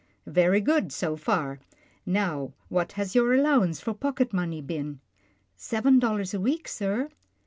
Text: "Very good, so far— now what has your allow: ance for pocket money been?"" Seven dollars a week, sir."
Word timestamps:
"Very 0.25 0.61
good, 0.61 0.91
so 0.91 1.15
far— 1.15 1.59
now 2.07 2.53
what 2.69 2.93
has 2.93 3.13
your 3.13 3.35
allow: 3.35 3.61
ance 3.61 3.79
for 3.79 3.93
pocket 3.93 4.33
money 4.33 4.59
been?"" 4.59 4.99
Seven 5.55 5.99
dollars 5.99 6.33
a 6.33 6.39
week, 6.41 6.67
sir." 6.67 7.09